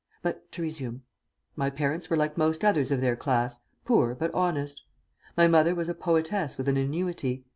But 0.23 0.51
to 0.53 0.63
resume. 0.63 1.03
My 1.55 1.69
parents 1.69 2.09
were 2.09 2.17
like 2.17 2.35
most 2.35 2.65
others 2.65 2.89
of 2.89 3.01
their 3.01 3.15
class, 3.15 3.59
poor 3.85 4.15
but 4.15 4.33
honest. 4.33 4.81
My 5.37 5.47
mother 5.47 5.75
was 5.75 5.89
a 5.89 5.93
poetess 5.93 6.57
with 6.57 6.67
an 6.67 6.77
annuity. 6.77 7.45